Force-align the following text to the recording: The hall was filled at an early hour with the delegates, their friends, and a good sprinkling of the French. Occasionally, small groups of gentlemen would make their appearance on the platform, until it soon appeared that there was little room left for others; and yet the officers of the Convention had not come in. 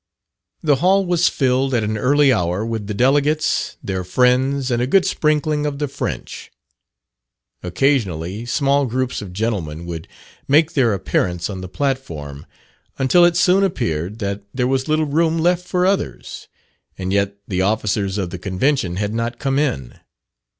The 0.63 0.77
hall 0.77 1.05
was 1.05 1.29
filled 1.29 1.75
at 1.75 1.83
an 1.83 1.95
early 1.95 2.33
hour 2.33 2.65
with 2.65 2.87
the 2.87 2.93
delegates, 2.95 3.77
their 3.83 4.03
friends, 4.03 4.71
and 4.71 4.81
a 4.81 4.87
good 4.87 5.05
sprinkling 5.05 5.67
of 5.67 5.77
the 5.77 5.87
French. 5.87 6.51
Occasionally, 7.61 8.47
small 8.47 8.87
groups 8.87 9.21
of 9.21 9.31
gentlemen 9.31 9.85
would 9.85 10.07
make 10.47 10.73
their 10.73 10.95
appearance 10.95 11.51
on 11.51 11.61
the 11.61 11.69
platform, 11.69 12.47
until 12.97 13.23
it 13.23 13.37
soon 13.37 13.63
appeared 13.63 14.17
that 14.17 14.41
there 14.51 14.65
was 14.65 14.87
little 14.87 15.05
room 15.05 15.37
left 15.37 15.67
for 15.67 15.85
others; 15.85 16.47
and 16.97 17.13
yet 17.13 17.35
the 17.47 17.61
officers 17.61 18.17
of 18.17 18.31
the 18.31 18.39
Convention 18.39 18.95
had 18.95 19.13
not 19.13 19.37
come 19.37 19.59
in. 19.59 19.99